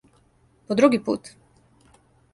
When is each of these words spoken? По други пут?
По 0.67 0.77
други 0.79 1.01
пут? 1.11 1.31